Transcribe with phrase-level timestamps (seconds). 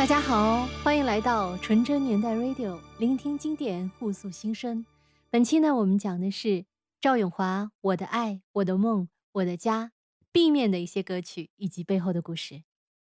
[0.00, 4.86] 大家好，欢迎来到纯真年代 Radio，聆听经典，互诉心声。
[5.28, 6.64] 本期呢，我们讲的是
[7.02, 9.84] 赵咏华《我的爱、我的梦、我的家》
[10.32, 12.62] B 面的一些歌曲以及背后的故事。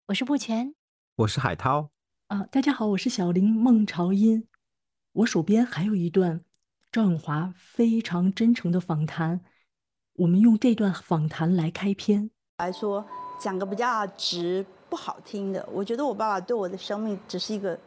[0.07, 0.73] 我是不全，
[1.17, 1.89] 我是海涛，
[2.27, 4.47] 啊，大家好，我是小林孟朝音。
[5.11, 6.45] 我手边还有一段
[6.89, 9.41] 赵咏华非常真诚的访谈，
[10.13, 12.31] 我们用这段访谈来开篇。
[12.59, 13.05] 来说，
[13.37, 17.77] 讲个比较直不好听的，我觉得我爸爸对我的生命只是一个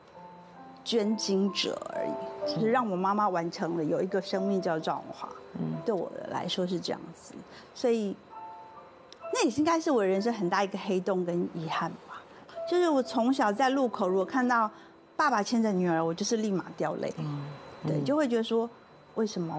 [0.84, 5.28] 捐精者而已，只是让我妈妈完成了有一个生命叫赵永华。
[5.54, 7.34] 嗯，对我来说是这样子，
[7.74, 8.14] 所以
[9.32, 12.22] 那也是应该是我人生很大一个黑洞跟遗憾吧。
[12.70, 14.70] 就是我从小在路口，如果看到
[15.16, 17.12] 爸爸牵着女儿，我就是立马掉泪。
[17.18, 17.46] 嗯
[17.86, 18.68] 对，就会觉得说，
[19.14, 19.56] 为什么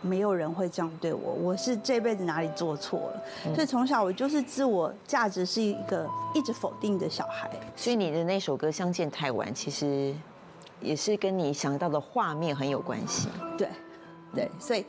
[0.00, 1.32] 没有人会这样对我？
[1.32, 3.54] 我是这辈子哪里做错了？
[3.54, 7.50] 所以从小我就是自我价值是一个一直否定的小孩。
[7.74, 10.14] 所以你的那首歌《相见太晚》，其实
[10.80, 13.28] 也是跟你想到的画面很有关系。
[13.56, 13.68] 对，
[14.34, 14.84] 对，所以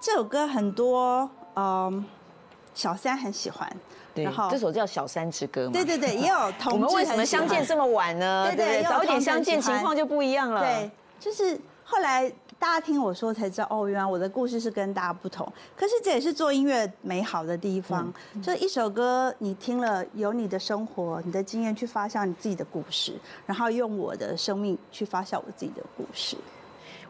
[0.00, 2.04] 这首歌很多，嗯，
[2.74, 3.70] 小三很喜欢。
[4.14, 5.72] 对然后，这首叫《小三之歌》嘛。
[5.72, 8.46] 对对对，也有同志我们为什么相见这么晚呢？
[8.54, 8.82] 对对？
[8.84, 10.60] 早点相见，情况就不一样了。
[10.60, 10.88] 对，
[11.18, 15.46] 就是后来大家听我说才知道，哦，原来我的故事是跟大家不同。
[15.76, 23.14] 可是这也是做音乐美好的地方，嗯就一首歌你听了，有你的生活、你的经验去发酵你自己的故事，
[23.46, 26.36] 然后用我的生命去发酵我自己的故事。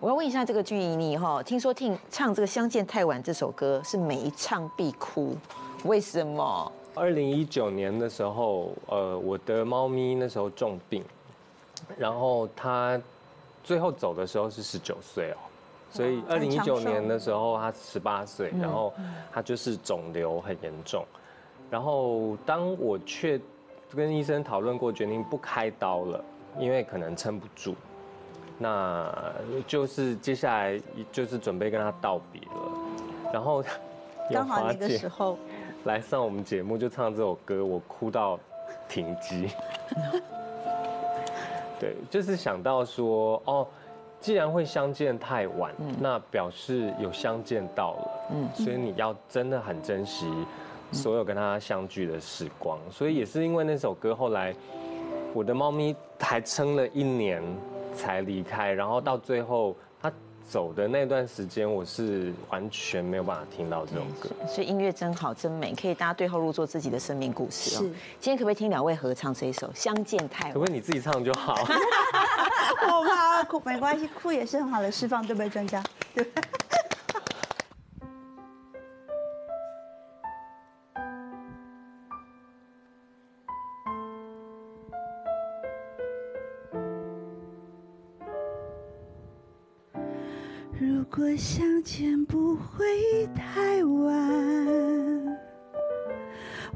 [0.01, 5.37] 我要问一下这个俊怡，你哈，听说听唱这个《相见太晚》这首歌是每一唱必哭，
[5.85, 6.71] 为什么？
[6.95, 11.03] 二零一九年的时候，呃，我的猫咪那时候重病，
[11.97, 13.01] 然后它
[13.65, 15.37] 最后走的时候是十九岁哦，
[15.91, 18.93] 所以二零一九年的时候他十八岁，然后
[19.33, 21.05] 他就是肿瘤很严重，
[21.71, 23.41] 然后当我确
[23.95, 26.25] 跟医生讨论过，决定不开刀了，
[26.59, 27.75] 因为可能撑不住，
[28.59, 29.11] 那
[29.67, 30.79] 就是接下来
[31.11, 33.65] 就是准备跟他道别了，然后
[34.31, 35.39] 刚好那个时候，
[35.85, 38.39] 来上我们节目就唱这首歌，我哭到
[38.89, 39.49] 停机。
[41.85, 43.67] 对，就是想到说，哦，
[44.19, 45.71] 既然会相见太晚，
[46.01, 50.33] 那表示有相见到了，嗯，所以你要真的很珍惜
[50.91, 52.79] 所有跟他相聚的时光。
[52.91, 54.55] 所以也是因为那首歌，后来
[55.35, 57.43] 我的猫咪还撑了一年
[57.93, 59.84] 才离开，然后到最后它
[60.49, 64.31] 走的那段时间，我是完全没有办法听到这首歌。
[64.47, 67.79] 所以音乐真好真美，可以大家对号入座自己的生命故事哦。
[67.81, 67.85] 是
[68.21, 70.71] 今天可不可以听两位合唱这一首《相见太晚可不可》？
[70.73, 71.55] 以你自己唱就好？
[72.87, 75.83] 我怕哭，没关系，哭也是很好的释放，对不对，专家？
[76.15, 76.25] 对。
[91.37, 95.39] 相见不会太晚，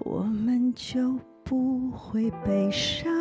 [0.00, 3.12] 我们就不会悲伤。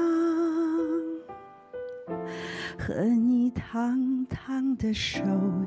[2.79, 5.21] 和你堂堂的手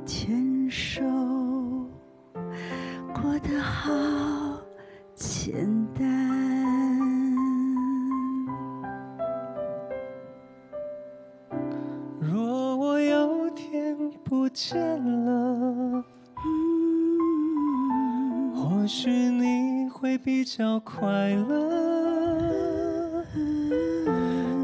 [0.06, 1.02] 牵手，
[3.12, 4.58] 过得好
[5.14, 6.08] 简单。
[12.20, 14.89] 若我有天不见
[20.22, 23.24] 比较快乐。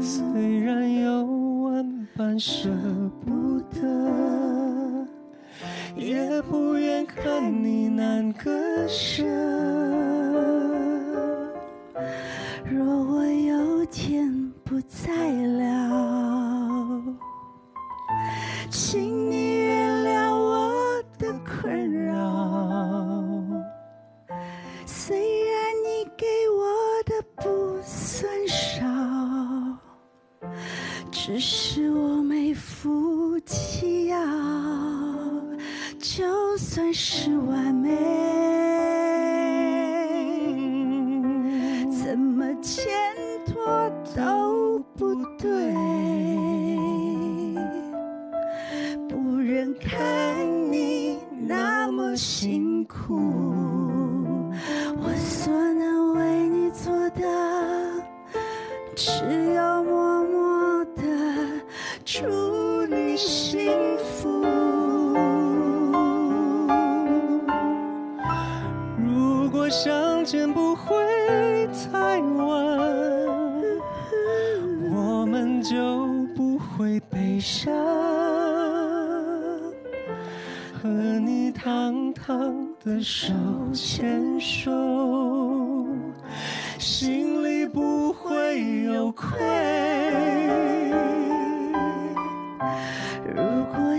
[0.01, 1.25] 虽然有
[1.63, 2.69] 万般舍
[3.25, 3.36] 不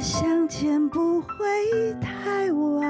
[0.01, 1.27] 相见不会
[2.01, 2.83] 太晚，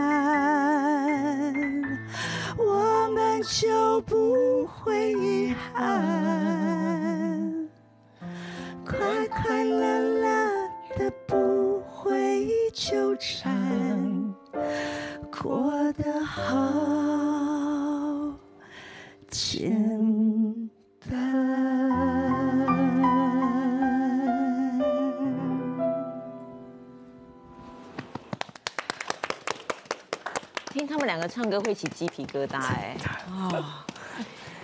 [2.58, 7.68] 我们就不会遗憾，
[8.84, 13.57] 快快乐乐的不会纠缠，
[31.18, 32.96] 两个唱歌会起鸡皮疙瘩哎
[33.28, 33.84] 啊！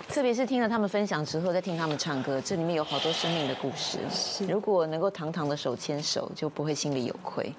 [0.07, 3.99] 特别是听了他们分享之后，再听他们唱歌，这里面有好多生命的故事。
[4.09, 7.53] 是如果能够堂堂的手牵手，就不会心里有愧。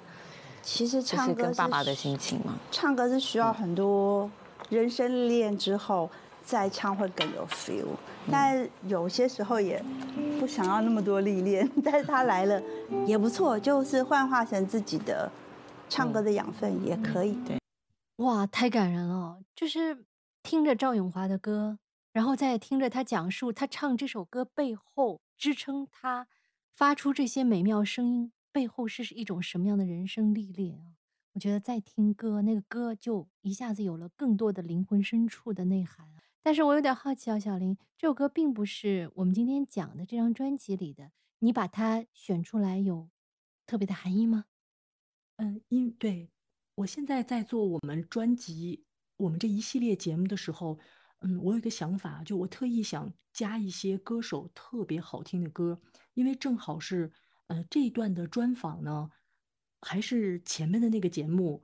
[0.63, 2.55] 其实唱歌是跟爸爸的心情吗？
[2.71, 4.27] 唱歌是需要很多
[4.69, 6.09] 人生历练之后
[6.43, 7.85] 再唱会更有 feel，
[8.31, 9.79] 但有些时候也
[10.39, 12.59] 不想要那么多历练， 但是他来了
[13.05, 15.29] 也不错，就是幻化成自己的
[15.87, 17.37] 唱歌的养分也可以。
[17.45, 17.55] 对
[18.17, 19.43] 哇，太感人了！
[19.55, 20.05] 就是
[20.41, 21.77] 听着赵咏华的歌，
[22.11, 26.27] 然后再听着他讲述他唱这首歌背后支撑他
[26.73, 30.97] 发出这些美妙声音背后是一种什么样的人生历练啊！
[31.33, 36.07] 我觉得在听歌，那个歌就一下子有了更多的灵魂深处的内涵。
[36.41, 43.09] 但是我有点好奇啊，小林，这首歌并不是我们今天讲的这张专辑里的，你把它选出来有
[43.67, 44.45] 特别的含义吗？
[45.35, 46.31] 嗯，因对
[46.77, 48.85] 我现在在做我们专辑，
[49.17, 50.77] 我们这一系列节目的时候，
[51.21, 55.81] 嗯，我有一个想法，就我特意想加一些歌手特别好听的歌，
[56.13, 57.11] 因为正好是，
[57.47, 59.09] 呃，这一段的专访呢，
[59.81, 61.63] 还是前面的那个节目，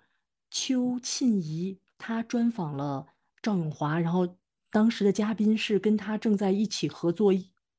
[0.49, 3.05] 邱庆怡她专访了
[3.39, 4.35] 赵咏华，然后
[4.71, 7.31] 当时的嘉宾是跟他正在一起合作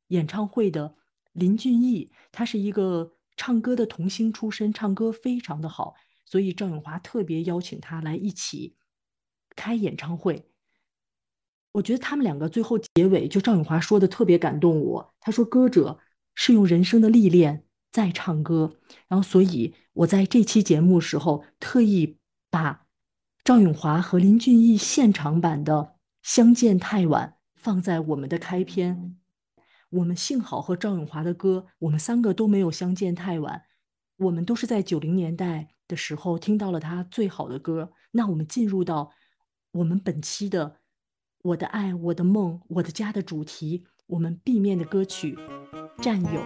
[0.07, 0.95] 演唱会的
[1.33, 8.77] 林俊逸，他是一个唱歌的童星出身，唱歌非常的好，所以赵咏华特别邀请他来一起
[9.55, 10.51] 开演唱会。
[11.73, 15.15] 我觉得他们两个最后结尾，就赵咏华说的特别感动我。
[15.21, 15.99] 他说：“歌者
[16.35, 18.79] 是用人生的历练在唱歌。”
[19.09, 22.87] 然后，所以我在这期节目时候特意把
[23.43, 25.75] 赵咏华和林俊逸现场版的
[26.23, 29.19] 《相见太晚》放在我们的开篇。
[29.91, 33.65] 我们幸好和赵咏华的歌，我们三个都没有相见太晚，
[34.17, 37.93] 我们都是在九零年代的时候听到了他最好的歌。
[38.13, 39.11] 那我们进入到
[39.73, 40.71] 我们本期的
[41.43, 45.35] 《我的爱、我的梦、我的家》的主题，我们 B 面的歌曲
[46.03, 46.41] 《战友》。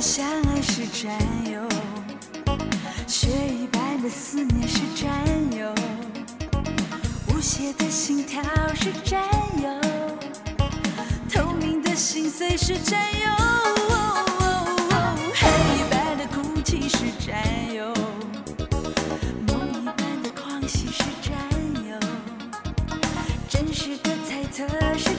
[0.00, 1.12] 相爱是占
[1.52, 1.60] 有，
[3.06, 5.12] 雪一般的思念是占
[5.54, 5.74] 有，
[7.28, 8.42] 无邪的心跳
[8.74, 9.22] 是占
[9.62, 9.68] 有，
[11.30, 17.92] 透明的心碎是占有哦哦哦，黑一般的哭泣是占有。
[19.48, 21.36] 梦一般的狂喜是占
[21.86, 21.98] 有，
[23.50, 24.66] 真实的猜测
[24.96, 25.10] 是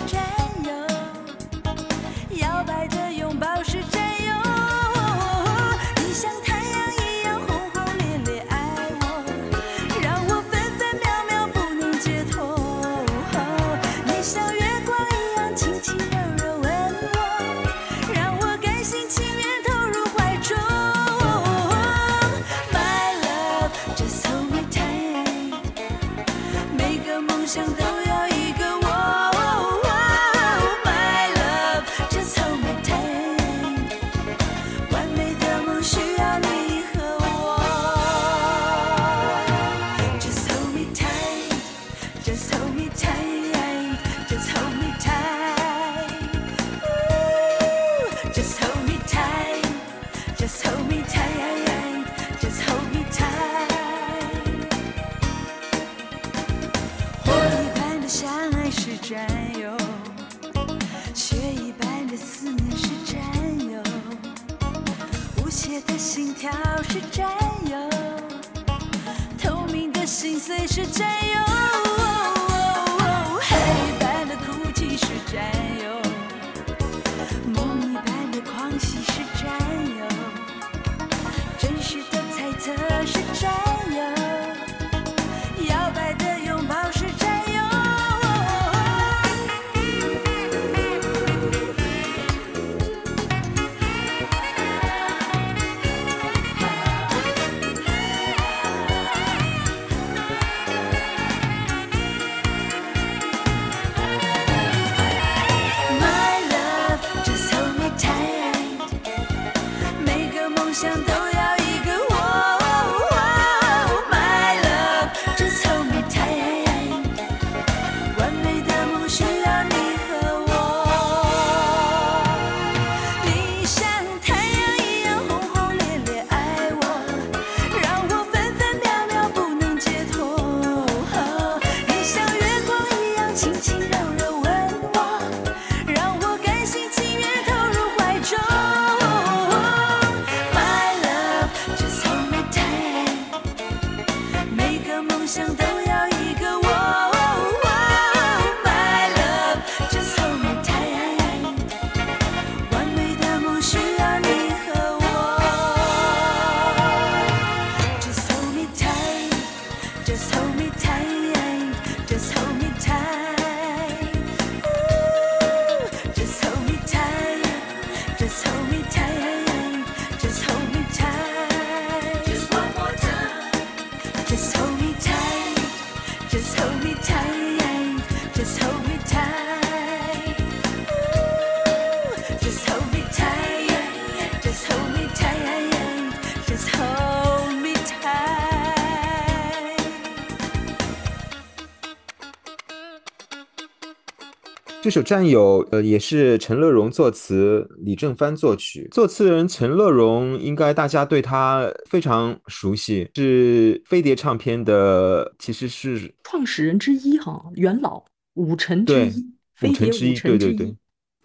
[194.92, 198.88] 首《战友》呃也是陈乐融作词，李正帆作曲。
[198.92, 210.76] 作词人陈乐融应该大家对他非常熟悉，是飞碟唱片的，其实是创始人之一哈，元老五臣之对一，飞碟五臣之一，对对对。，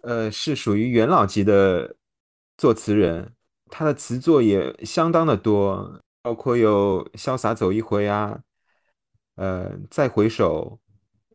[0.03, 1.97] 呃，是属于元老级的
[2.57, 3.33] 作词人，
[3.71, 8.41] 他的词作也相当的多，包括有《潇洒走一回》啊，
[9.35, 10.79] 呃，《再回首》、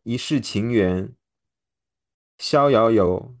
[0.04, 1.04] 一世情缘》、
[2.42, 3.20] 《逍遥游》、《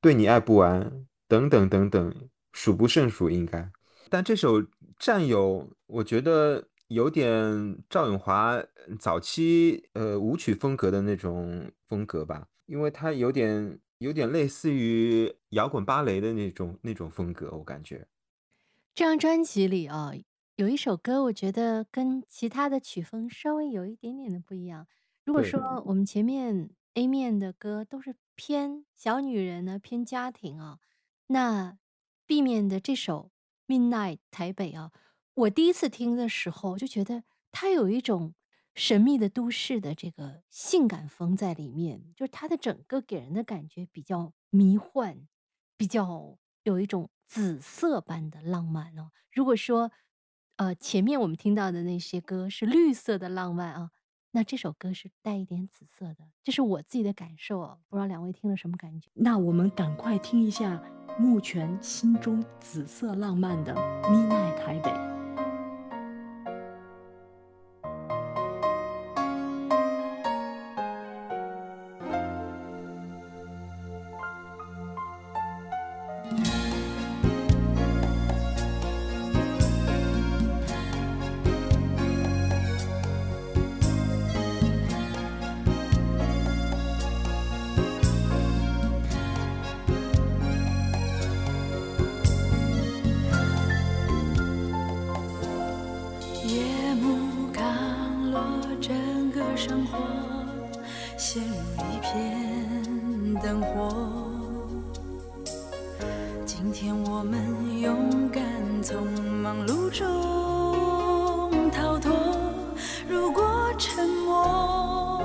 [0.00, 0.82] 对你爱不完》
[1.28, 2.12] 等等等等，
[2.50, 3.70] 数不胜数应该。
[4.10, 4.60] 但这首
[4.98, 8.60] 《战友》，我觉得有点赵咏华
[8.98, 18.08] 早期呃舞曲风格的那种风格吧，因为它有点有点类似于摇滚芭蕾的那种那种风格，我感觉。
[18.92, 20.10] 这张专辑里啊，
[20.56, 24.88] 有一首歌，我觉得跟其他的曲风稍微有一点点的不一样。
[25.24, 26.68] 如果说我们前面
[26.98, 30.80] A 面的歌都是偏小女人呢，偏家庭啊。
[31.28, 31.78] 那
[32.26, 33.30] B 面的这首
[33.72, 34.90] 《Midnight 台北》啊，
[35.34, 38.34] 我第一次听的时候就觉得它有一种
[38.74, 45.28] 神秘的都市的这个性感风在里面，就是它的整个给人的感觉比较迷幻，
[45.76, 49.12] 比较有一种紫色般的浪漫哦。
[49.30, 49.92] 如果说，
[50.56, 53.92] 呃，前面我们听到的那些歌是绿色的浪漫啊，
[54.30, 57.78] 那这首歌是带一点紫色的，这是我自己的感受。
[57.88, 59.10] 不知道两位听了什么感觉？
[59.14, 60.82] 那我们赶快听一下
[61.18, 63.74] 木泉心中紫色浪漫的
[64.10, 64.90] 《咪奈台北》。
[101.18, 101.54] 陷入
[101.92, 104.08] 一片灯火。
[106.46, 107.40] 今天我们
[107.80, 108.44] 勇敢
[108.80, 109.04] 从
[109.42, 112.12] 忙碌中逃脱。
[113.08, 113.42] 如果
[113.76, 115.20] 沉默，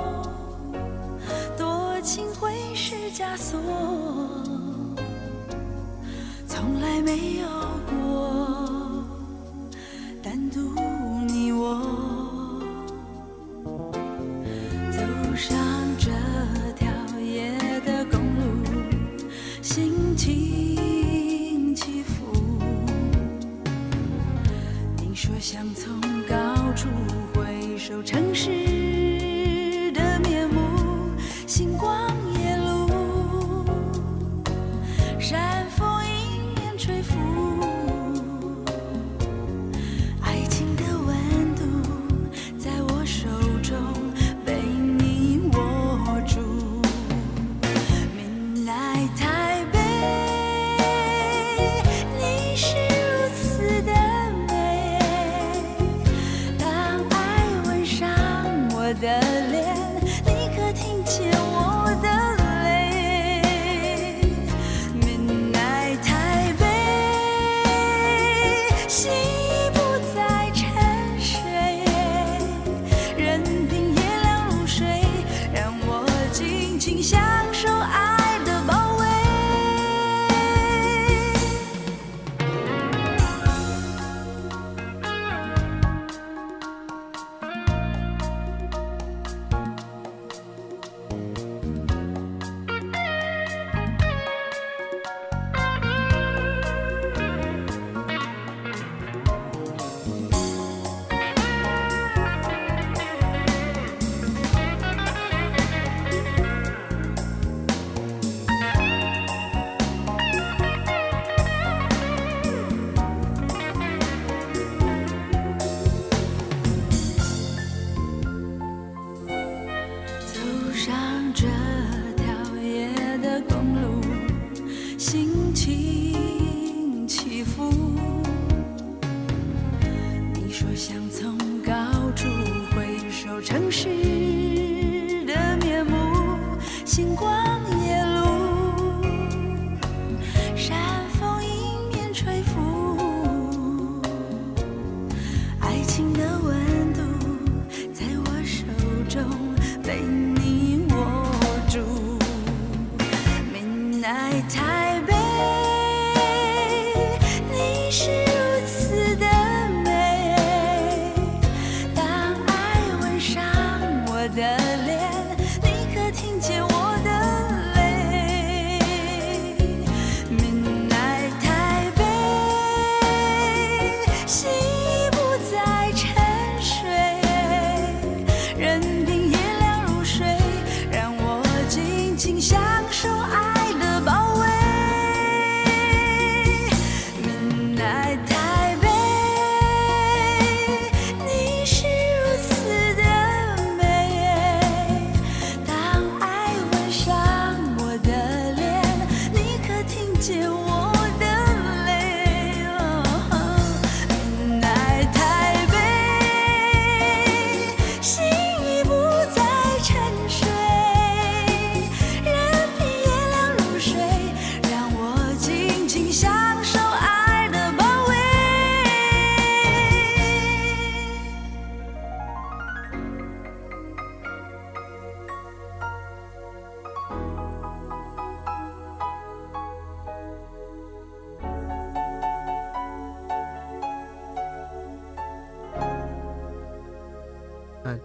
[1.56, 3.60] 多情会是枷锁，
[6.48, 7.48] 从来没有
[27.86, 28.50] 守城市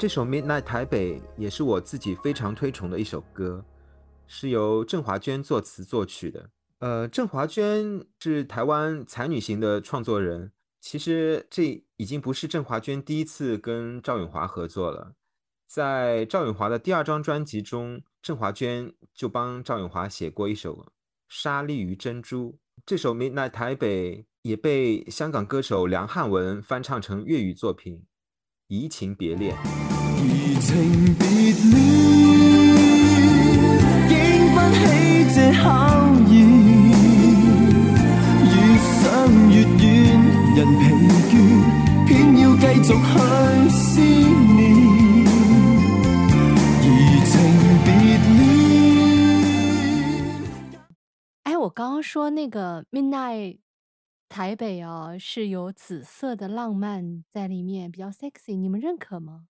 [0.08, 3.62] 这首《Midnight 台北》也是我自己非常推崇的一首歌，
[4.26, 6.48] 是由郑华娟作词作曲的。
[6.78, 10.50] 呃，郑华娟是台湾才女型的创作人。
[10.80, 15.12] 其实这已经不是郑华娟第一次跟赵咏华合作了，
[15.66, 20.74] 在赵咏华的第二张专辑中，郑华娟就帮赵咏华写过一首
[21.28, 22.52] 《沙粒与珍珠》。
[22.86, 27.96] 这首《Midnight 台北》也被香港歌手梁汉文翻唱成粤语作品
[28.68, 29.54] 《移情别恋》。
[30.24, 30.68] 移情
[31.14, 31.26] 别
[31.70, 31.76] 恋，
[34.09, 34.12] 经
[34.52, 34.78] 不起
[35.35, 35.66] 这考
[36.31, 36.37] 验，
[38.44, 38.96] 越想
[39.50, 39.87] 越远，
[40.57, 40.83] 人疲
[41.28, 41.33] 倦，
[42.07, 42.96] 偏要继续去
[43.70, 44.59] 思念。
[46.83, 46.87] 移
[47.24, 47.31] 情
[47.85, 47.87] 别
[48.37, 48.38] 恋。
[51.44, 53.59] 哎，我刚刚说那个 Midnight
[54.28, 59.47] 台北哦，是有紫色的浪漫在里面，比较 sexy，你们认可吗？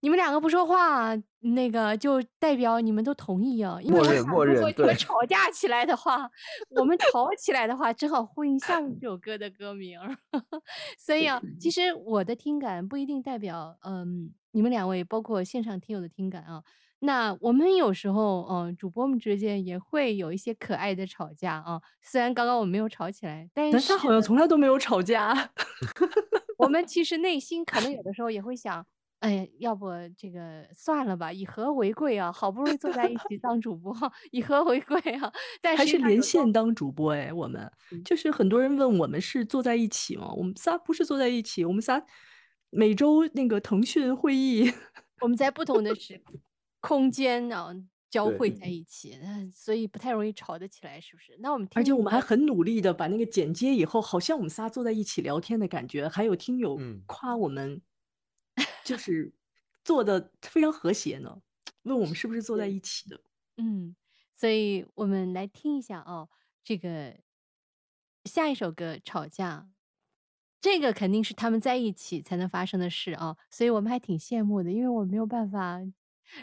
[0.00, 3.78] 你们两个不说话，那个就代表你们都同意啊。
[3.82, 6.30] 因为默认默认对如果你们吵架起来的话，
[6.70, 10.16] 我们吵起来的话，正好呼应上一首歌的歌名儿。
[10.98, 16.62] 所以啊，其实我的听感不一定代表嗯你们两位，包括线上听友的听感啊。
[17.00, 21.80] 那我们有时候，嗯，主播们之间也会有一些可爱的吵架啊。
[22.02, 25.50] 虽然刚刚我们没有吵起来，但是他好像从来都没有吵架。
[26.58, 28.84] 我们其实内心可能有的时候也会想，
[29.20, 33.92] 哎，要不这个算了吧，以和为贵啊，好不容易坐在一起当主播，
[34.30, 35.32] 以和为贵啊。
[35.60, 40.32] 但还是连线当主播哎，我们嗯就是很多人问我们是坐在一起吗？
[40.34, 42.00] 我们仨不是坐在一起，我们仨
[42.70, 44.72] 每周那个腾讯会议，
[45.20, 46.22] 我们在不同的时
[46.80, 47.74] 空间啊
[48.08, 51.36] 交汇在一起，那所以不太容易吵得起来，是不是？
[51.40, 57.82] 那我们而且我们还很努力的把那个剪接以后，好像我们仨坐在一起聊天的感觉，还有听友嗯夸我们，
[58.88, 59.30] 就是
[59.84, 61.42] 做的非常和谐呢，
[61.82, 63.20] 问我们是不是坐在一起的。
[63.58, 63.94] 嗯，
[64.34, 66.30] 所以我们来听一下哦，
[66.64, 67.14] 这个
[68.24, 69.68] 下一首歌《吵架》，
[70.62, 75.80] 这个肯定是他们在一起才能发生的事啊，所以我们还挺羡慕的，因为我没有办法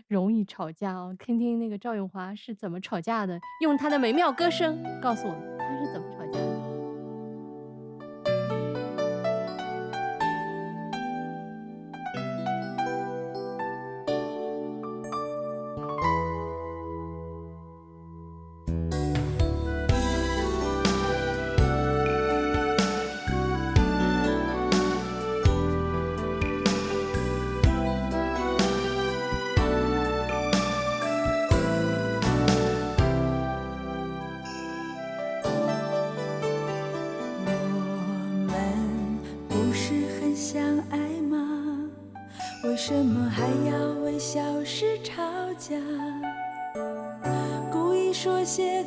[0.08, 1.16] 容易吵架哦。
[1.18, 6.25] 听听那个赵咏华是怎么吵架的，用他的美妙歌声告诉我们他是怎么吵架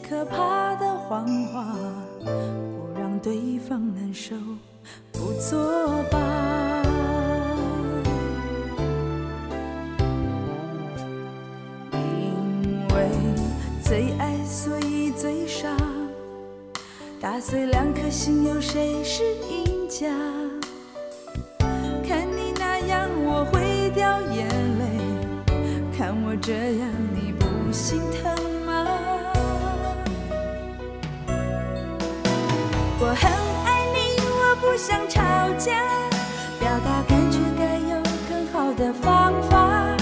[0.09, 1.77] 可怕的谎话，
[2.25, 4.35] 不让对方难受，
[5.13, 6.19] 不作罢。
[11.93, 13.11] 因为
[13.85, 15.69] 最爱，所以最傻。
[17.21, 20.09] 打碎两颗心，有谁是赢家？
[22.03, 24.89] 看你那样，我会掉眼泪；
[25.95, 28.35] 看我这样，你不心疼
[33.09, 33.31] 我很
[33.65, 35.23] 爱你，我不想吵
[35.57, 35.73] 架，
[36.61, 37.97] 表达感觉该有
[38.29, 39.97] 更好的方法。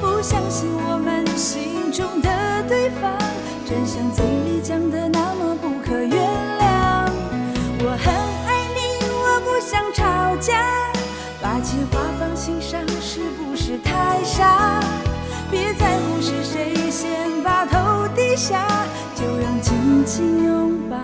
[0.00, 2.28] 不相信我们心中的
[2.68, 3.16] 对方，
[3.64, 7.08] 真相嘴里讲的那么不可原谅。
[7.84, 10.66] 我很爱你，我不想吵架，
[11.40, 14.80] 把气话放心上是不是太傻？
[15.48, 18.66] 别在乎是谁先把头低下，
[19.14, 20.96] 就让紧紧拥抱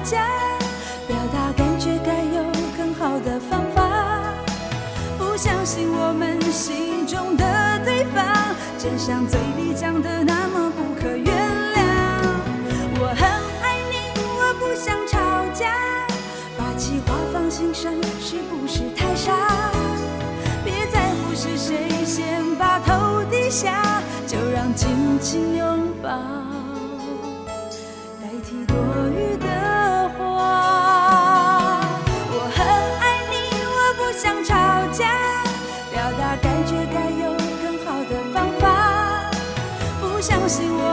[0.00, 0.26] 家，
[1.06, 2.42] 表达感觉该有
[2.76, 3.82] 更好的方法。
[5.18, 7.44] 不相信我们心中的
[7.84, 8.24] 对方，
[8.78, 11.78] 真像嘴里讲的那么不可原谅。
[13.00, 13.28] 我很
[13.62, 13.94] 爱你，
[14.36, 15.18] 我不想吵
[15.54, 15.72] 架，
[16.56, 19.32] 把气话放心上是不是太傻？
[20.64, 26.10] 别在乎是谁先把头低下，就让紧紧拥抱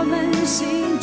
[0.05, 0.94] 们心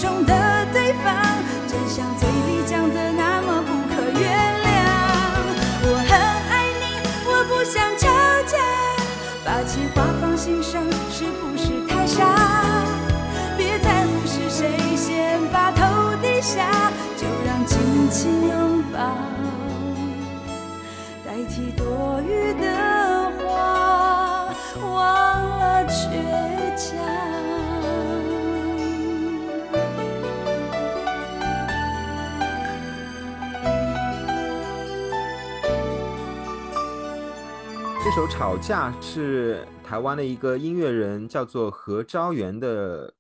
[38.15, 43.15] 首《吵架》是台湾的一个音乐人叫做何昭元的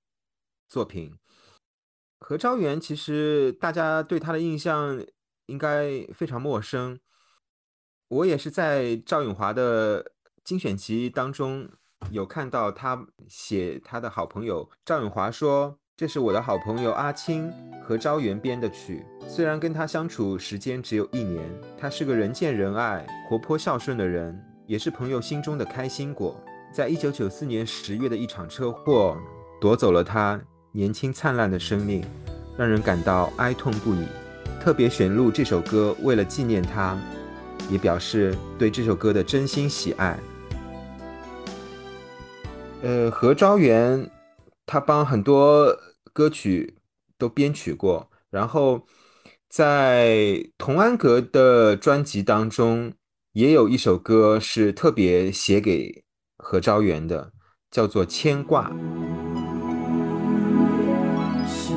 [0.68, 1.16] 作品。
[2.20, 5.02] 何昭元其实大家对他的印象
[5.46, 7.00] 应该非常陌生，
[8.08, 10.12] 我也是在赵咏华的
[10.44, 11.70] 精选集当中
[12.10, 17.50] 有看到他写他的好朋友赵咏华说：“这是我的好朋友阿青
[17.82, 24.38] 何昭元编的曲，虽然跟他相处时间只有一年，他是个人见人爱、活泼孝顺的人。”
[24.72, 26.34] 也是朋友心中的开心果。
[26.72, 29.18] 在一九九四年十月的一场车祸，
[29.60, 30.40] 夺走了他
[30.72, 32.02] 年轻灿烂的生命，
[32.56, 34.06] 让人感到哀痛不已。
[34.62, 36.98] 特别选录这首歌，为了纪念他，
[37.68, 40.18] 也表示对这首歌的真心喜爱。
[42.80, 44.10] 呃，何昭元
[44.64, 45.76] 他帮很多
[46.14, 46.78] 歌曲
[47.18, 48.86] 都编曲过，然后
[49.50, 52.94] 在童安格的专辑当中。
[53.32, 56.04] 也有一首歌是特别写给
[56.36, 57.32] 何昭元的，
[57.70, 58.70] 叫做《牵挂》。
[61.46, 61.72] 夕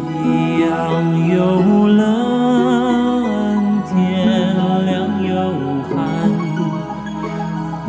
[0.59, 4.53] 阳有冷，天
[4.85, 5.35] 亮有
[5.83, 6.29] 寒，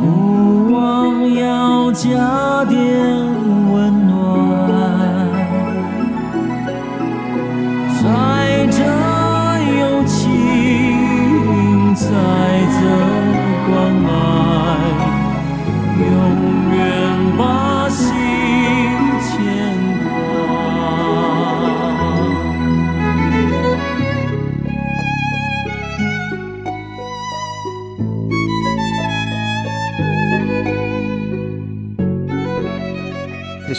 [0.00, 3.26] 勿忘要加点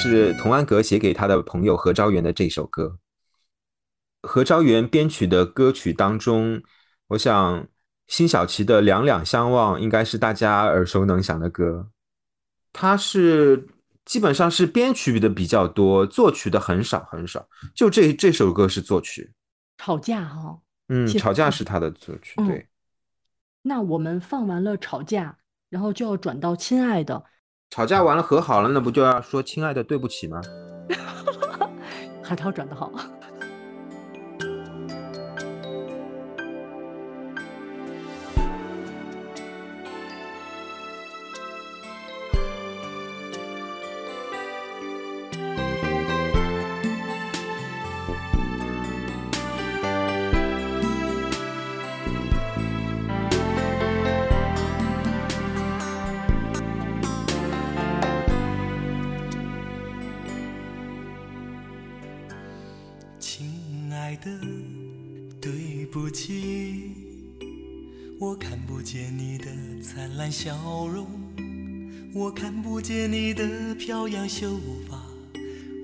[0.02, 3.00] 是童安格写给他的朋友何昭元的这首歌。
[4.22, 6.62] 何昭元编曲的歌曲当中，
[7.08, 7.68] 我想。
[8.08, 11.90] 辛晓琪的《两两相望》应该是大家耳熟能详的歌，
[12.72, 13.68] 他是
[14.06, 17.46] 基本上是编曲的比较多，作曲的很少很少。
[17.76, 19.34] 就这这首歌是作曲，
[19.78, 20.58] 吵架哈，
[20.88, 22.70] 嗯，吵架是他的作曲，对。
[23.64, 25.38] 那我们放完了吵架，
[25.70, 27.26] 然后就要转到亲爱的。
[27.70, 30.42] 吵架完了和好了，那不就要说亲爱的对不起吗？
[32.24, 32.92] 海涛转的好。
[68.20, 69.46] 我看不见你的
[69.80, 71.06] 灿烂笑容，
[72.16, 75.00] 我看不见你的飘扬秀发，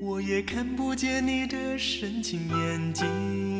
[0.01, 3.52] 我也看不见你的深情眼睛。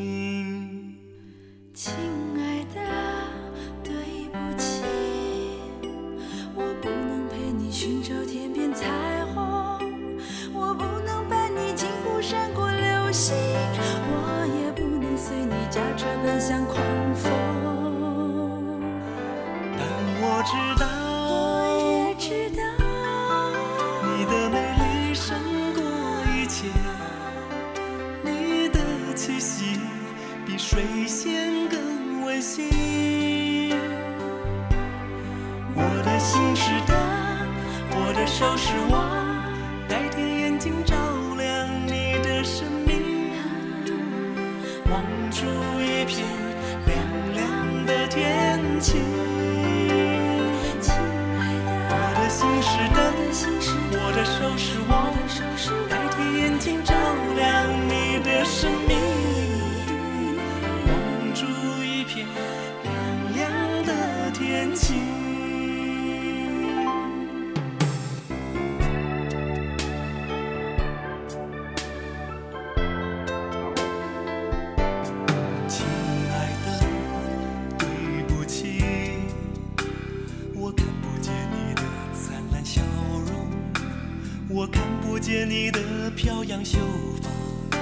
[86.46, 86.78] 这样秀
[87.22, 87.78] 发，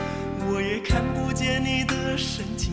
[0.45, 2.70] 我也看不见你的深情。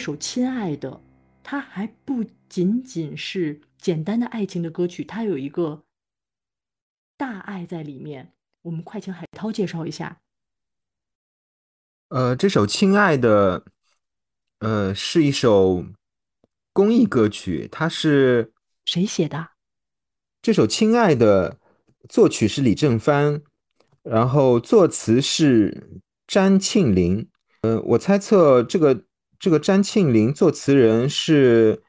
[0.00, 0.90] 首《亲爱的》，
[1.44, 5.84] 它还不仅仅是简单的爱情的歌曲，它有一个
[7.16, 8.32] 大爱在里面。
[8.62, 10.20] 我们快请海涛介绍一下。
[12.08, 13.60] 呃，这首《亲爱的》
[14.58, 15.84] 呃是一首
[16.72, 18.52] 公益歌曲，它是
[18.84, 19.50] 谁写的？
[20.42, 21.52] 这首《亲爱的》
[22.08, 23.42] 作曲是李正帆，
[24.02, 27.28] 然后作词是詹庆林。
[27.62, 29.04] 呃，我猜测这个
[29.40, 31.82] 这个詹庆林作词人是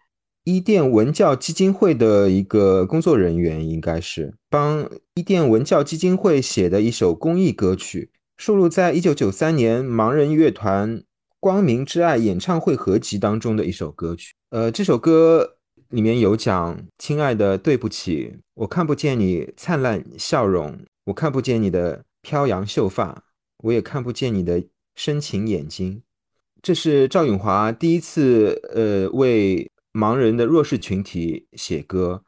[0.45, 10.99] 伊甸文教基金会的一个工作人员，应该是帮伊甸文教基金会写的一首公益歌曲，收录在一九九三年盲人乐团
[11.41, 14.33] 《光明之爱》演唱会合集当中的一首歌曲。
[14.51, 15.57] 呃，这首歌
[15.89, 23.25] 里面有讲：“亲爱的，对不起，我看不见你灿烂笑容，我看不见你的飘扬秀发，
[23.65, 24.63] 我也看不见你的
[24.95, 26.01] 深情眼睛。”
[26.61, 32.23] 这是赵咏华第一次呃为盲人的弱势群体写歌。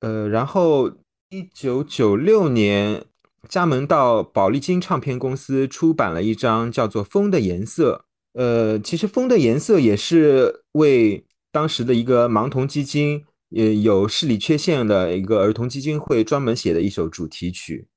[0.00, 0.90] 呃，然后
[1.30, 3.04] 一九九六年
[3.48, 8.04] 加盟到宝丽金唱片公司，出版了一张叫做《风的颜色》。
[8.40, 17.88] 呃，其实《风的颜色》也是为当时的一个盲童基金，也有视力缺陷的一个儿童基金会专门写的一首主题曲。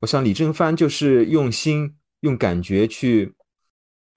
[0.00, 3.34] 我想李正帆就是用心、用感觉去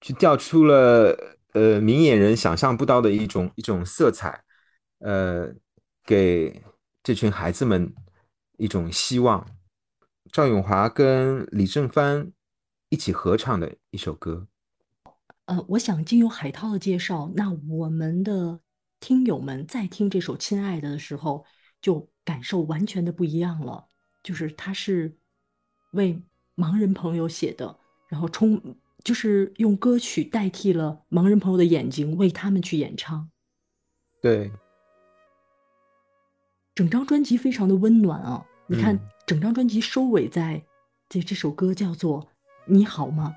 [0.02, 1.16] 去调出了
[1.52, 4.44] 呃明眼人想象不到的一种一种色彩，
[4.98, 5.54] 呃，
[6.04, 6.62] 给
[7.02, 7.94] 这群孩子们
[8.58, 9.46] 一种希望。
[10.30, 12.32] 赵咏华跟李正帆
[12.88, 14.48] 一起合唱的一首歌。
[15.44, 18.60] 呃，我想经由海涛的介绍，那我们的
[18.98, 21.44] 听友们在听这首《亲爱的》的时候，
[21.80, 23.88] 就感受完全的不一样了。
[24.22, 25.16] 就是他是
[25.92, 26.22] 为
[26.56, 27.78] 盲人朋友写的，
[28.08, 28.60] 然后充
[29.02, 33.30] 就是用歌曲代替了盲人朋友的眼睛，为他们去演唱。
[34.20, 34.52] 对，
[36.74, 38.46] 整张专辑非常的温暖啊！
[38.68, 40.62] 你看，嗯整张专辑收尾在
[41.08, 42.22] 这这首歌叫做
[42.66, 43.34] 《你好吗》。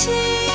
[0.00, 0.49] 轻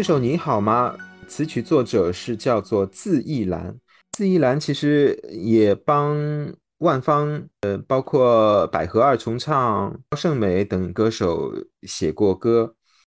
[0.00, 0.96] 这首《你好吗》
[1.28, 3.78] 词曲作者是叫做字意兰，
[4.12, 6.16] 字意兰其实也帮
[6.78, 12.74] 万芳，呃，包括百合二重唱、高胜美等歌手写过歌，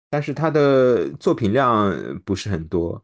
[0.09, 3.03] 但是他的作品量不是很多。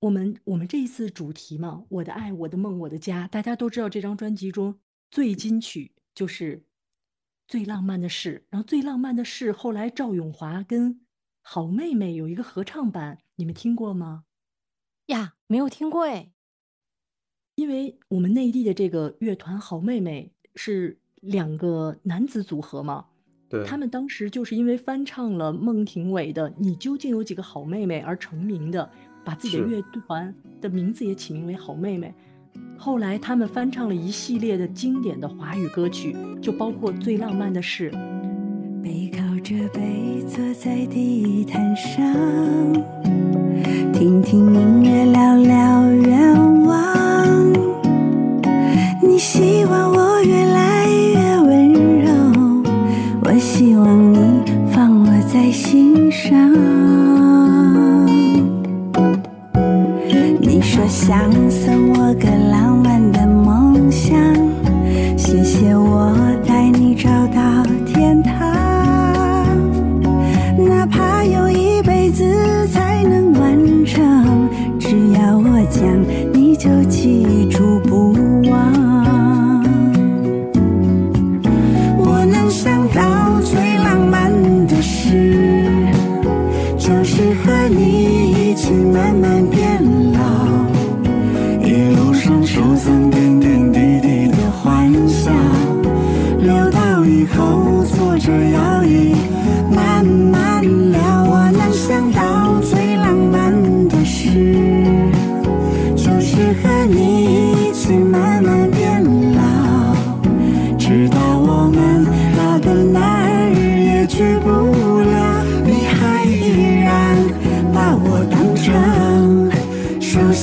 [0.00, 4.76] 我们我们这一次主题嘛，我的爱，我的梦，我的家，大家都知道这张专辑中
[5.12, 6.64] 最金曲就是
[7.46, 10.98] 最浪漫的事，然后最浪漫的事，后来赵咏华跟
[11.48, 14.24] 《好妹妹》有一个合唱版，你们听过吗？
[15.06, 16.32] 呀，没有听过哎。
[17.54, 23.06] 因为我们内地的这个乐团好妹妹是两个男子组合嘛，
[23.48, 28.90] 对，他们当时就是因为翻唱了孟庭苇的《你究竟有几个好妹妹》而成名的，
[29.24, 32.12] 把自己的乐团的名字也起名为好妹妹。
[32.76, 37.92] 后来他们翻唱了一系列的经典的华语歌曲，就包括《最浪漫的事》，
[38.82, 40.05] 背靠着背。
[40.36, 42.04] 坐在地毯上
[43.94, 47.52] 听听音乐聊聊愿望
[49.00, 50.05] 你希望我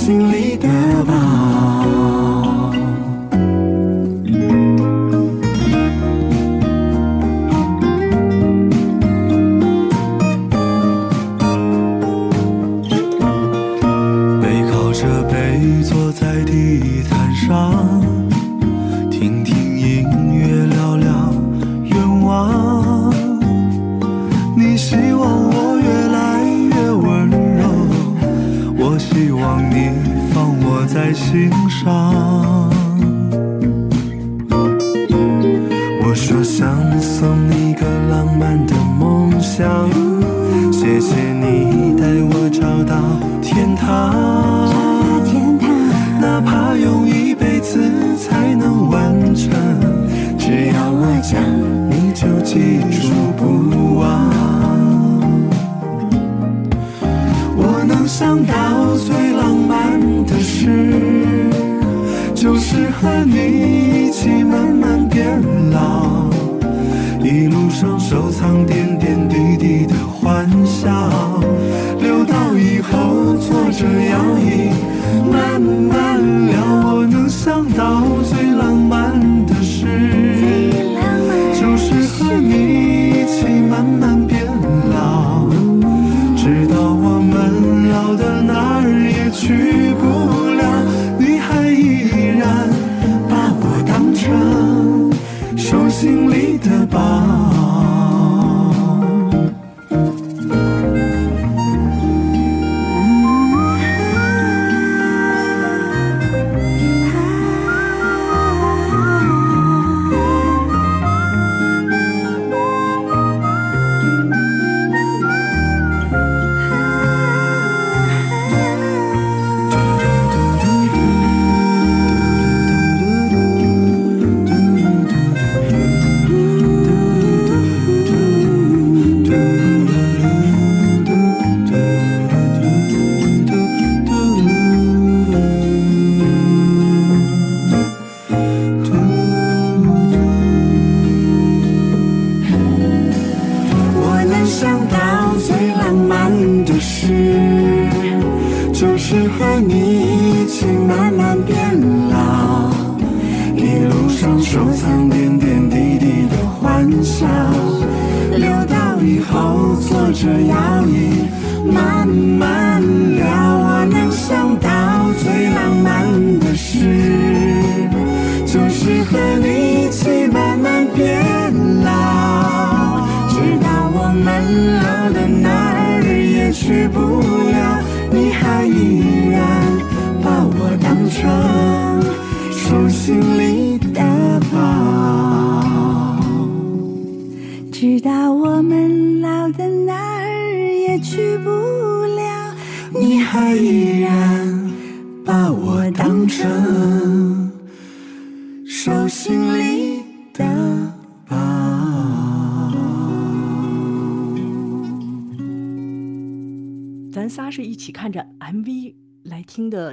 [0.04, 0.82] 心里的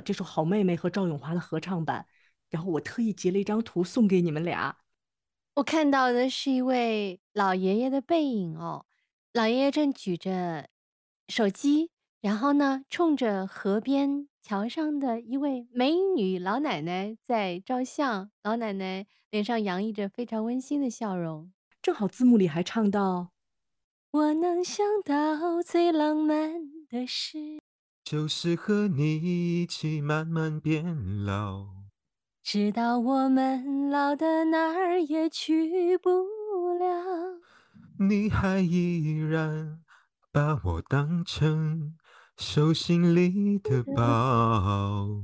[0.00, 2.06] 这首《好妹妹》和赵咏华的合唱版，
[2.48, 4.78] 然后我特意截了一张图送给你们俩。
[5.54, 8.86] 我看到的是一位老爷爷的背影哦，
[9.32, 10.68] 老爷爷正举着
[11.28, 11.90] 手机，
[12.20, 21.52] 然后呢，冲着河边桥上的一位美女老奶奶在照相，老奶奶脸上洋溢着非常温馨的笑容。
[21.82, 23.30] 正好字幕里还唱到
[24.10, 27.59] 我能想到最浪漫的事，
[28.10, 31.68] 就是和你一起慢慢变老。
[32.42, 36.10] 直到我们老的哪儿也去不
[36.76, 37.38] 了。
[38.00, 39.84] 你还依然
[40.32, 41.94] 把我当成
[42.36, 45.22] 手心里的宝。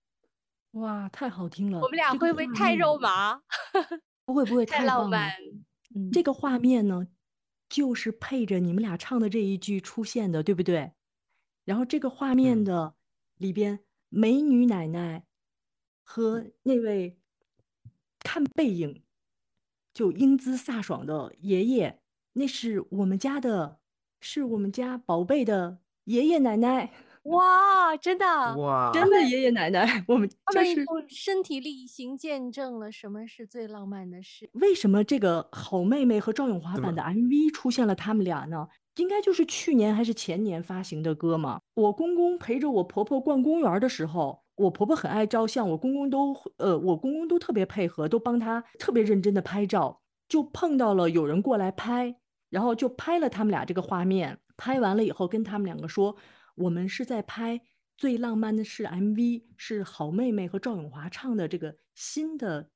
[0.80, 1.78] 哇，太好听了！
[1.78, 3.42] 我们俩会不会太肉面麻？
[4.24, 5.30] 不会不会，太浪漫。
[5.94, 7.06] 嗯，这个画面呢，
[7.68, 10.92] 就是配着你们俩唱的这一句出现的，对不对？
[11.64, 12.94] 然后这个画面嗯的
[13.38, 15.24] 里边，美女奶奶
[16.02, 17.18] 和那位
[18.20, 19.02] 看背影
[19.92, 22.00] 就英姿飒爽的爷爷，
[22.34, 23.78] 那是我们家的，
[24.20, 26.92] 是我们家宝贝的爷爷奶奶，
[27.24, 34.50] 哇，真的，哇，真的爷爷奶奶，我们他们就是用身体力行见证了什么是最浪漫的事。
[34.52, 38.68] 为什么这个好妹妹和赵咏华版的 MV 出现了他们俩呢？
[38.96, 41.60] 应该就是去年还是前年发行的歌嘛。
[41.74, 50.00] 我公公陪着我婆婆逛公园的时候，我婆婆很爱照相，我公公都呃，我公公都特别配合，都帮她特别认真的拍照。
[50.26, 52.16] 就碰到了有人过来拍，
[52.48, 54.38] 然后就拍了他们俩这个画面。
[54.56, 56.16] 拍完了以后，跟他们两个说，
[56.54, 57.58] 我们是在拍
[57.98, 62.70] 《最浪漫的事》MV，是好妹妹和赵咏华唱的这个新的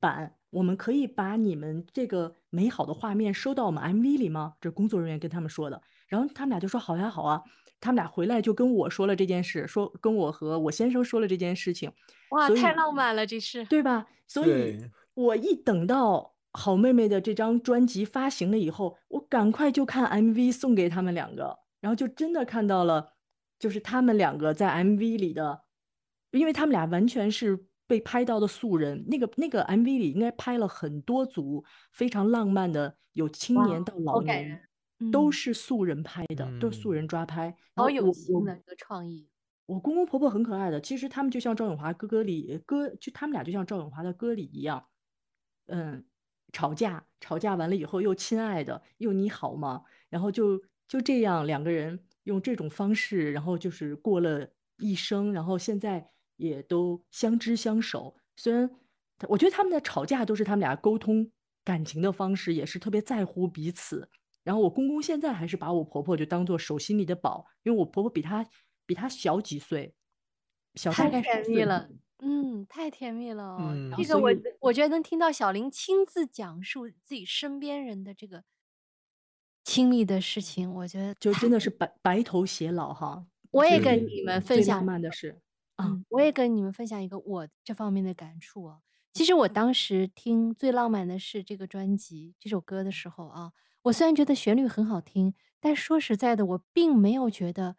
[0.00, 4.54] 版，我们可以把你们这个美好的画面收到我们 MV 里吗？
[4.60, 5.80] 这工作人员跟他们说的。
[6.08, 7.42] 然后他们俩就说好呀，好啊。
[7.80, 11.92] 他们俩回来就跟我说了这件事，说跟我和我先生说了这件事情，
[12.30, 13.64] 哇，太浪漫了，这是。
[13.66, 14.06] 对吧？
[14.26, 14.76] 所以
[15.14, 23.12] 我一等到好妹妹的这张专辑发行了以后，我赶快就看 MV 送给他们两个，然后就真的看到了，
[23.60, 25.62] 就是他们两个在 MV 里的，
[26.32, 34.62] 因为他们俩完全是被拍到的素人，那个那个 MV 里应该拍了很多组非常浪漫的，有青年到老年
[35.10, 37.56] 都嗯是素人拍的，都是素人嗯抓拍。
[37.74, 39.26] 好有心的这个创意。
[39.66, 44.86] 我公公婆婆很可爱的，其实他们就像赵永华哥哥里歌，就他们俩就像赵永华的歌里一样，
[45.66, 46.04] 嗯，
[46.52, 49.82] 吵架吵架完了以后又亲爱的又你好吗？
[50.08, 58.16] 然后就就这样两个人用这种方式，然后就是过了一生，然后现在也都相知相守。
[58.36, 58.68] 虽然
[59.28, 61.30] 我觉得他们的吵架都是他们俩沟通
[61.62, 64.08] 感情的方式，也是特别在乎彼此。
[64.42, 68.48] 然后我公公现在还是把我婆婆就当做手心里的宝，因为我婆婆比她
[68.86, 69.94] 比她小几岁，
[70.74, 71.44] 小大太概十岁。
[71.44, 73.58] 甜蜜了，嗯，太甜蜜了哦。
[73.74, 74.30] 嗯这个我
[74.60, 78.44] 我觉得能听到小林亲自讲述自己身边人的这个
[79.64, 83.26] 亲密的事情，我觉得就真的是白白头偕老哈。
[83.50, 85.36] 我也跟你们分享一个漫的事啊，
[85.78, 88.78] 嗯，我也跟你们分享一个我这方面的感触啊。
[89.12, 93.52] 其实我当时听《最浪漫的是》这个专辑这首歌的时候啊，
[93.82, 97.76] 我虽然觉得旋律很好听，但说实在的，我并没有觉得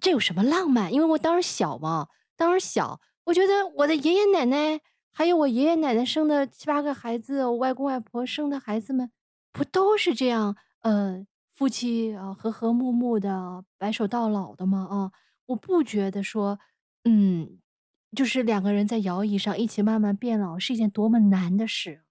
[0.00, 4.80] 这有什么浪漫，因为我当时小嘛，当时小，我觉得我的爷爷奶奶
[5.10, 9.10] 还有我爷爷奶奶生的七八个孩子，我外公外婆生的孩子们，
[9.52, 14.86] 不都是这样，呃，夫妻啊和和睦睦的，白首到老的吗？
[14.88, 15.12] 啊，
[15.48, 16.58] 我不觉得说，
[17.04, 17.58] 嗯，
[18.16, 22.04] 就是两个人在摇椅上一起慢慢变老是一件多么难的事。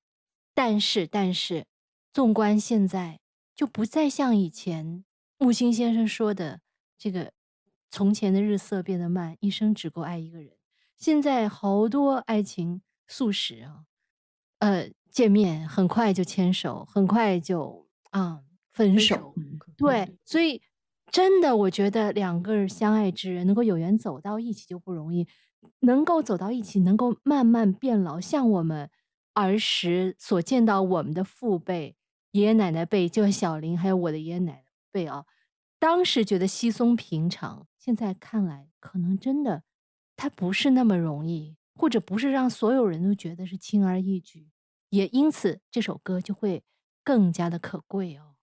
[0.54, 1.66] 但是，但是，
[2.12, 3.20] 纵观现在，
[3.56, 5.04] 就不再像以前
[5.38, 6.62] 木心先生说的
[6.98, 7.32] 这个
[7.92, 10.54] “从前的日色变得慢，一生只够爱一个人”。
[10.98, 13.86] 现在好多爱情速食啊，
[14.58, 19.16] 呃，见面很快就牵手，很快就啊分手。
[19.16, 20.60] 分手，嗯对，所以
[21.12, 25.28] 真的，我觉得两个人相爱之人能够有缘走到一起就不容易，
[25.80, 28.90] 能够走到一起，能够慢慢变老，像我们
[29.34, 31.96] 儿时所见到我们的父辈、
[32.32, 35.26] 爷爷奶奶辈，就像小林还有我的爷爷奶奶辈啊，
[35.80, 39.64] 当时觉得稀松平常，现在看来可能真的
[40.16, 44.50] 它不是那么容易，或者不是让所有人都觉得是轻而易举，
[44.90, 46.64] 也因此这首歌就会
[47.04, 48.36] 更加的可贵哦。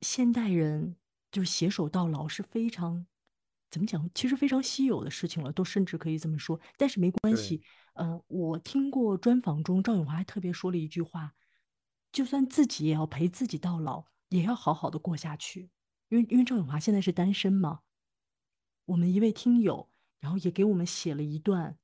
[0.00, 0.96] 现代人
[1.30, 3.06] 就是携手到老是非常
[3.70, 4.10] 怎么讲？
[4.14, 6.60] 其实非常稀有的事情了，都甚至可以这么说。
[6.76, 7.62] 但是没关系，
[7.94, 11.34] 呃，我听过专访中赵永华还特别说了一句话：，
[12.10, 15.70] 就算自己也要陪自己到老，也要好好的过下去。
[16.08, 17.80] 因为因为赵永华现在是单身嘛。
[18.86, 21.78] 我们一位听友，然后也给我们写了一段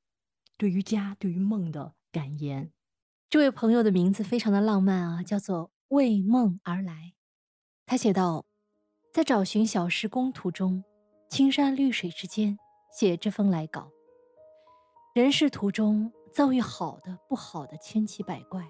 [0.56, 2.72] 对于家、对于梦的感言。
[3.30, 7.14] 这位朋友的名字非常的浪漫啊，叫做为梦而来。
[7.84, 8.44] 他写道
[9.16, 10.84] ：“在找寻小时工途中。”
[11.30, 12.58] 青山绿水之间，
[12.92, 13.90] 写这封来稿。
[15.14, 18.62] 人世途中遭遇好的不好的千奇百怪，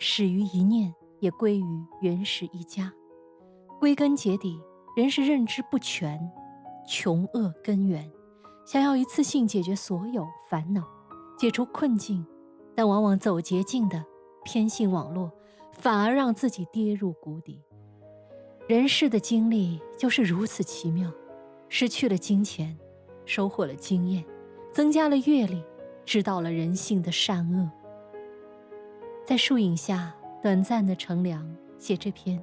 [0.00, 2.92] 始于一念，也归于原始一家。
[3.78, 4.60] 归根结底，
[4.96, 6.18] 人是认知不全，
[6.88, 8.10] 穷恶根源。
[8.66, 10.82] 想要一次性解决所有烦恼，
[11.38, 12.26] 解除困境，
[12.74, 14.04] 但往往走捷径的
[14.44, 15.30] 偏信网络，
[15.70, 17.62] 反而让自己跌入谷底。
[18.66, 21.08] 人世的经历就是如此奇妙。
[21.68, 22.76] 失去了金钱，
[23.24, 24.24] 收获了经验，
[24.72, 25.62] 增加了阅历，
[26.04, 27.70] 知道了人性的善恶。
[29.24, 31.44] 在树影下短暂的乘凉，
[31.78, 32.42] 写这篇，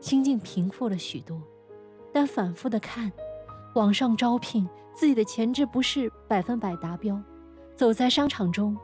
[0.00, 1.40] 心境平复了许多。
[2.12, 3.12] 但反复的看，
[3.74, 7.22] 网上招聘，自己的潜质不是百分百达标。
[7.74, 8.74] 走在商场中，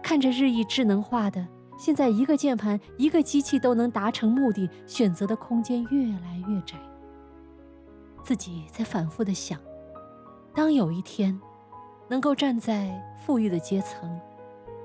[0.00, 1.44] 看着日益智能化的，
[1.78, 6.76] 现在一个键盘一个机器都能达成目的，选择的空间越来越窄。
[8.24, 9.58] 自己在反复的想，
[10.52, 11.40] 当有一天，
[12.08, 14.20] 能够站在富裕的阶层，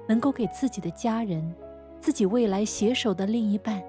[0.08, 1.54] 能够给自己的家人、
[2.00, 3.84] 自己未来携手的另一半，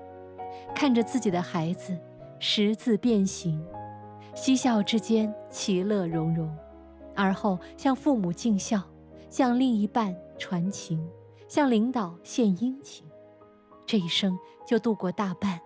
[0.74, 1.96] 看着自己的孩子
[2.40, 3.62] 识字变形，
[4.34, 6.50] 嬉笑之间其乐融融，
[7.14, 8.82] 而后向父母尽孝，
[9.28, 11.06] 向另一半传情，
[11.48, 13.06] 向领导献殷勤，
[13.86, 15.60] 这一生就度过大半。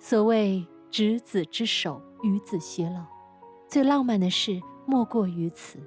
[0.00, 2.00] 所谓执子之手。
[2.22, 3.04] 与子偕老，
[3.68, 5.78] 最浪漫的事莫过于此。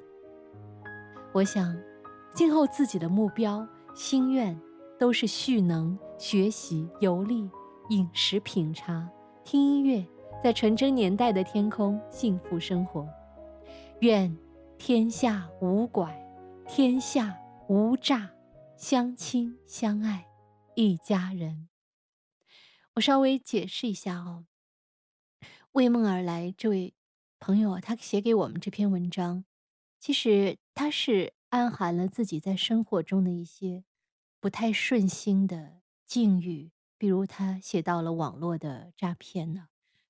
[1.33, 1.75] 我想，
[2.33, 4.57] 今后自己的目标、心愿
[4.97, 7.49] 都是蓄能、学习、游历、
[7.89, 9.09] 饮食、品茶、
[9.43, 10.05] 听音乐，
[10.41, 13.05] 在纯真年代的天空幸福生活。
[14.01, 14.33] 愿
[14.77, 16.15] 天下无拐，
[16.67, 17.35] 天下
[17.67, 18.29] 无诈，
[18.79, 20.25] 相亲相爱，
[20.73, 21.67] 一家人。
[22.93, 24.45] 我稍微解释一下哦。
[25.73, 26.93] 为梦而来，这位
[27.39, 29.43] 朋友，他写给我们这篇文章，
[29.99, 33.83] 其实他是暗含了自己在生活中的一些
[34.39, 39.67] 不太顺心的境遇，比如他写到了网络的诈骗呢，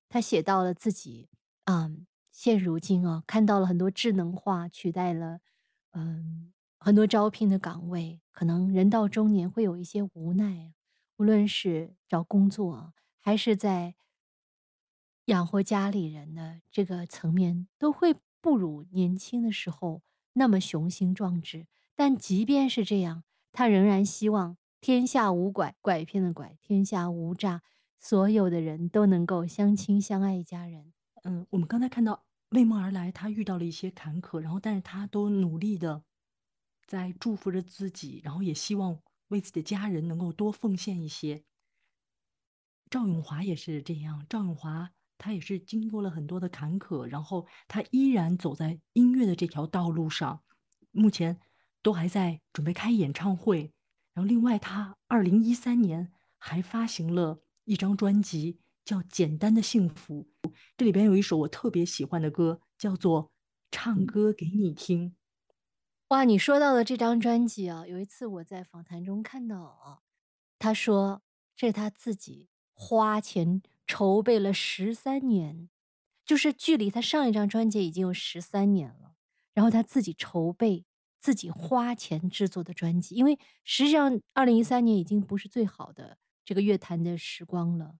[0.08, 1.28] 他写到了自己，
[1.64, 5.40] 嗯，现如今啊，看到了很多智能化取代了，
[5.90, 10.72] 嗯，很多招聘的岗位，可能人到中年会有一些无奈，
[11.18, 13.94] 无论是找工作还是在。
[15.26, 20.02] 养活家里人的这个层面都会不如年轻的时候
[20.32, 23.22] 那么雄心壮志，但即便是这样，
[23.52, 27.62] 他仍然希望天下无拐，拐骗的拐，天下无诈，
[28.00, 30.92] 所有的人都能够相亲相爱一家人。
[31.22, 36.02] 嗯，我们刚才看到为梦而来，他遇到了一些坎坷，然后但是他都努力的
[36.90, 41.44] 在祝福着自己，然后也希望为自己的家人能够多奉献一些。
[42.90, 44.90] 赵永华也是这样，赵永华。
[45.16, 50.42] 他也是经过了很多的坎坷，然后他依然走在音乐的这条道路上，
[50.90, 51.38] 目前
[51.80, 53.72] 都还在准备开演唱会。
[54.12, 60.28] 然后，另外他二零一三年还发行了一张专辑，叫《简单的幸福》，
[60.76, 63.26] 这里边有一首我特别喜欢的歌，叫做
[63.70, 65.10] 《唱歌给你听》。
[66.10, 70.00] 哇，你说到的这张专辑啊，有一次我在访谈中看到啊，
[70.58, 71.22] 他说
[71.54, 73.62] 这是他自己花钱。
[73.86, 75.68] 筹备了十三年，
[76.24, 79.16] 就是距离他上一张专辑已经有十三年了。
[79.52, 80.84] 然后他自己筹备、
[81.18, 87.96] 自己花钱制作的专辑，因为实际上二零一三年已经不是最好的这个乐坛的时光了，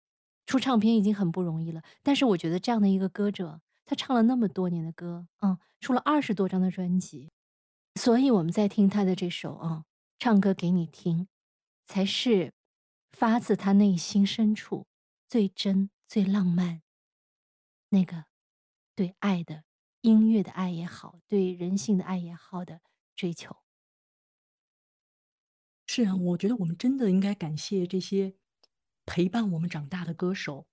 [0.47, 1.83] 出唱片已经很不容易了。
[2.05, 7.33] 但是我觉得这样的一个歌者，他唱了那么多年的歌，嗯，出了二十多张的专辑，
[7.95, 9.85] 所以我们在听他的这首啊，
[10.19, 11.29] 唱歌给你听，
[11.87, 12.53] 才是
[13.11, 14.87] 发自他内心深处。
[15.29, 16.83] 最真、最浪漫，
[17.91, 18.25] 那个
[18.97, 19.63] 对爱的
[20.01, 22.81] 音乐的爱也好，对人性的爱也好的
[23.15, 23.59] 追求。
[25.87, 28.35] 是啊，我觉得我们真的应该感谢这些
[29.07, 30.67] 陪伴我们长大的歌手，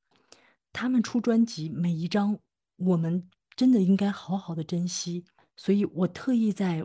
[0.74, 2.40] 他们出专辑每一张，
[2.78, 5.26] 我们真的应该好好的珍惜。
[5.56, 6.84] 所以我特意在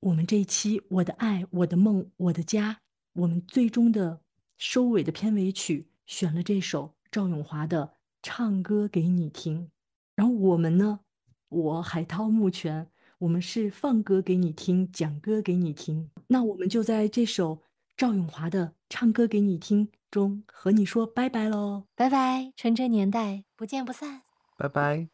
[0.00, 2.72] 我们这一期《我的爱、我的梦、我的家》，
[3.12, 4.20] 我们最终的
[4.56, 6.94] 收尾的片尾曲选了这首。
[7.12, 9.68] 赵咏华的唱歌给你听，
[10.14, 11.00] 然后我们呢
[11.48, 12.88] 我海涛木泉，
[13.18, 16.08] 我们是放歌给你听，讲歌给你听。
[16.28, 17.60] 那我们就在这首
[17.96, 24.22] 赵咏华的《唱歌给你听》中和你说拜拜喽，拜拜，纯真年代，不见不散，
[24.56, 25.08] 拜拜。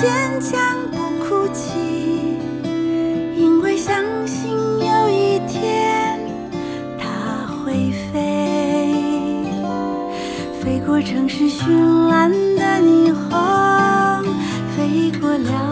[0.00, 0.58] 坚强
[0.90, 1.78] 不哭泣
[3.36, 6.18] 因为相信有一天
[6.98, 8.94] 它会飞。
[10.62, 11.68] 飞过城市绚
[12.08, 14.24] 烂的霓虹
[14.74, 15.69] 飞过了